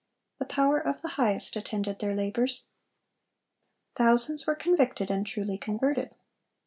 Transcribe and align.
The 0.39 0.45
power 0.47 0.79
of 0.79 1.03
the 1.03 1.09
Highest 1.09 1.55
attended 1.55 1.99
their 1.99 2.15
labors. 2.15 2.65
Thousands 3.93 4.47
were 4.47 4.55
convicted 4.55 5.11
and 5.11 5.27
truly 5.27 5.59
converted. 5.59 6.15